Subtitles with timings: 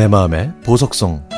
[0.00, 1.28] 내 마음의 보석성.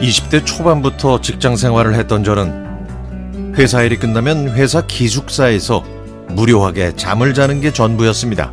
[0.00, 2.73] 20대 초반부터 직장 생활을 했던 저는
[3.56, 5.84] 회사 일이 끝나면 회사 기숙사에서
[6.28, 8.52] 무료하게 잠을 자는 게 전부였습니다.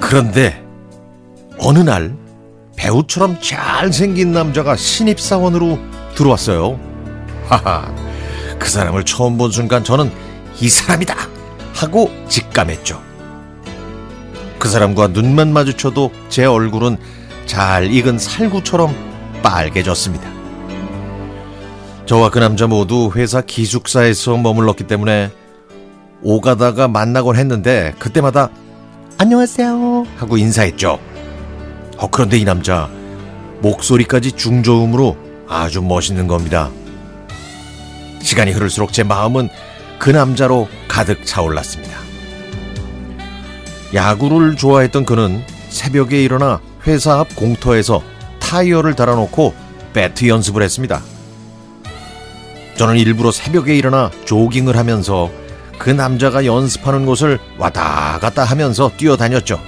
[0.00, 0.64] 그런데
[1.58, 2.16] 어느 날
[2.76, 5.78] 배우처럼 잘생긴 남자가 신입사원으로
[6.14, 6.80] 들어왔어요.
[7.46, 7.94] 하하,
[8.58, 10.10] 그 사람을 처음 본 순간 저는
[10.60, 11.14] 이 사람이다!
[11.74, 13.00] 하고 직감했죠.
[14.58, 16.96] 그 사람과 눈만 마주쳐도 제 얼굴은
[17.46, 18.94] 잘 익은 살구처럼
[19.42, 20.37] 빨개졌습니다.
[22.08, 25.30] 저와 그 남자 모두 회사 기숙사에서 머물렀기 때문에
[26.22, 28.48] 오가다가 만나곤 했는데 그때마다
[29.18, 30.98] 안녕하세요 하고 인사했죠.
[31.98, 32.88] 어, 그런데 이 남자
[33.60, 36.70] 목소리까지 중저음으로 아주 멋있는 겁니다.
[38.22, 39.50] 시간이 흐를수록 제 마음은
[39.98, 41.94] 그 남자로 가득 차올랐습니다.
[43.92, 48.02] 야구를 좋아했던 그는 새벽에 일어나 회사 앞 공터에서
[48.40, 49.52] 타이어를 달아놓고
[49.92, 51.02] 배트 연습을 했습니다.
[52.78, 55.30] 저는 일부러 새벽에 일어나 조깅을 하면서
[55.78, 59.60] 그 남자가 연습하는 곳을 왔다 갔다 하면서 뛰어다녔죠.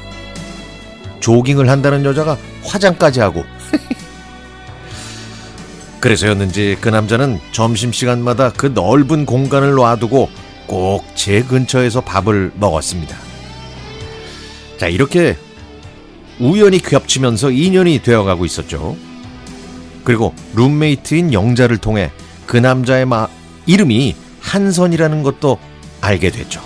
[1.19, 3.45] 조깅을 한다는 여자가 화장까지 하고.
[6.01, 10.31] 그래서였는지 그 남자는 점심시간마다 그 넓은 공간을 놔두고
[10.67, 13.15] 꼭 제 근처에서 밥을 먹었습니다.
[14.79, 15.37] 자, 이렇게
[16.39, 18.97] 우연히 겹치면서 인연이 되어가고 있었죠.
[20.05, 22.11] 그리고 룸메이트인 영자를 통해
[22.51, 23.29] 그 남자의 마,
[23.67, 25.57] 이름이 한선이라는 것도
[26.01, 26.61] 알게 됐죠.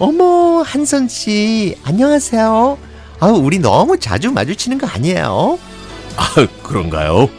[0.00, 2.76] 어머, 한선 씨, 안녕하세요.
[3.20, 5.60] 아, 우리 너무 자주 마주치는 거 아니에요?
[6.16, 7.30] 아, 그런가요?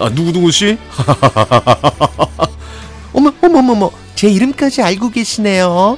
[0.00, 0.76] 아, 누구누구 씨?
[3.14, 5.96] 어머, 어머, 어머, 제 이름까지 알고 계시네요.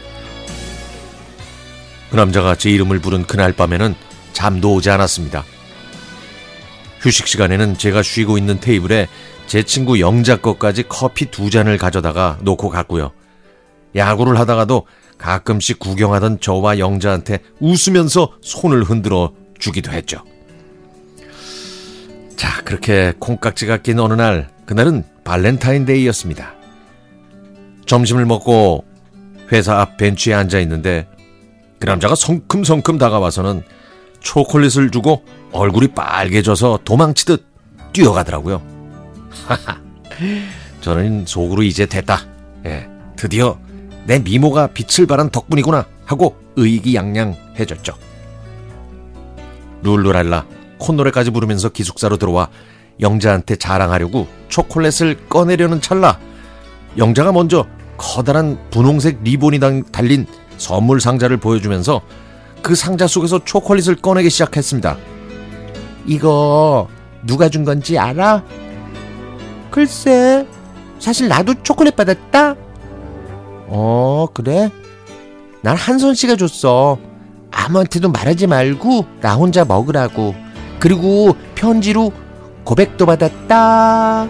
[2.11, 3.95] 그 남자가 제 이름을 부른 그날 밤에는
[4.35, 5.43] 잠도 오지 않았습니다.
[7.01, 9.09] 휴식 시간에는 제가 쉬고 있는 테이블에
[9.47, 13.13] 제 친구 영자 것까지 커피 두 잔을 가져다가 놓고 갔고요.
[13.95, 14.87] 야구를 하다가도
[15.19, 20.23] 가끔씩 구경하던 저와 영자한테 웃으면서 손을 흔들어 주기도 했죠.
[22.37, 26.55] 자, 그렇게 콩깍지가 낀 어느 날, 그날은 발렌타인데이였습니다.
[27.87, 28.85] 점심을 먹고
[29.53, 31.09] 회사 앞 벤치에 앉아 있는데
[31.79, 33.63] 그 남자가 성큼성큼 다가와서는
[34.21, 37.47] 초콜릿을 주고 얼굴이 빨개져서 도망치듯
[37.93, 38.76] 뛰어가더라고요.
[40.81, 42.21] 저는 속으로 이제 됐다.
[42.65, 43.59] 예, 드디어
[44.05, 47.95] 내 미모가 빛을 발한 덕분이구나 하고 의기양양해졌죠.
[49.83, 50.47] 룰루랄라
[50.79, 52.49] 콧노래까지 부르면서 기숙사로 들어와
[53.01, 56.19] 영자한테 자랑하려고 초콜릿을 꺼내려는 찰나
[56.97, 57.67] 영자가 먼저
[57.99, 59.61] 커다란 분홍색 리본이
[59.93, 60.27] 달린
[60.57, 62.01] 선물 상자를 보여주면서
[62.63, 64.97] 그 상자 속에서 초콜릿을 꺼내기 시작했습니다.
[66.07, 66.89] 이거
[67.25, 68.43] 누가 준 건지 알아?
[69.77, 70.47] 글쎄,
[70.99, 72.55] 사실 나도 초콜릿 받았다.
[73.67, 74.71] 어, 그래?
[75.61, 76.97] 난 한선 씨가 줬어.
[77.51, 80.35] 아무한테도 말하지 말고 나 혼자 먹으라고.
[80.81, 82.11] 그리고 편지로
[82.65, 84.29] 고백도 받았다.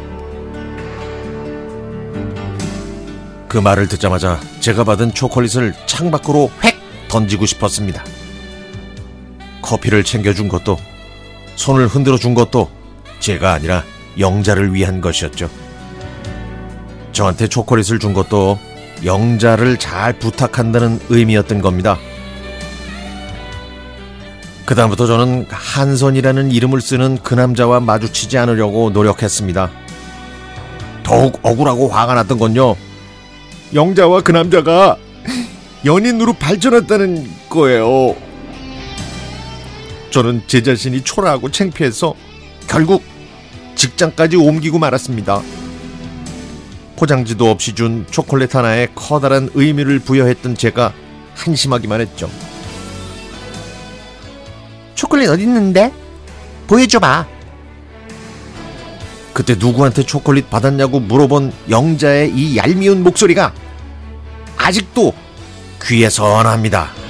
[3.47, 6.75] 그 말을 듣자마자 제가 받은 초콜릿을 창밖으로 획
[7.07, 8.03] 던지고 싶었습니다.
[9.63, 10.77] 커피를 챙겨준 것도
[11.55, 12.69] 손을 흔들어 준 것도
[13.21, 13.85] 제가 아니라
[14.19, 15.51] 영자를 위한 것이었죠.
[17.13, 18.59] 저한테 초콜릿을 준 것도
[19.05, 21.99] 영자를 잘 부탁한다는 의미였던 겁니다.
[24.67, 29.71] 그다음부터 저는 한선이라는 이름을 쓰는 그 남자와 마주치지 않으려고 노력했습니다.
[31.05, 32.75] 더욱 억울하고 화가 났던 건요.
[33.73, 34.97] 영자와 그 남자가
[35.85, 38.17] 연인으로 발전했다는 거예요.
[40.11, 42.15] 저는 제 자신이 초라하고 창피해서
[42.67, 43.03] 결국
[43.77, 45.43] 직장까지 옮기고 말았습니다.
[46.97, 50.93] 포장지도 없이 준 초콜릿 하나에 커다란 의미를 부여했던 제가
[51.35, 52.31] 한심하기만 했죠.
[54.95, 55.93] 초콜릿 어디 있는데?
[56.67, 57.27] 보여줘봐.
[59.35, 63.53] 그때 누구한테 초콜릿 받았냐고 물어본 영자의 이 얄미운 목소리가
[64.57, 65.13] 아직도
[65.85, 67.06] 귀에 선합니다.